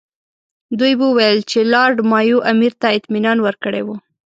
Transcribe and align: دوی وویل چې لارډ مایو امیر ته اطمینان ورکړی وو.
دوی 0.79 0.93
وویل 1.01 1.39
چې 1.51 1.59
لارډ 1.73 1.97
مایو 2.11 2.37
امیر 2.51 2.73
ته 2.81 2.87
اطمینان 2.97 3.37
ورکړی 3.41 3.81
وو. 3.83 3.95